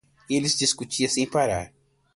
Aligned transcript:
Eles 0.27 0.57
discutiam 0.57 1.07
sem 1.07 1.27
parar. 1.29 1.71